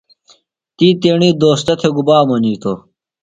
[0.77, 2.77] تی تیݨی دوستہ تھےۡ گُبا منِیتوۡ؟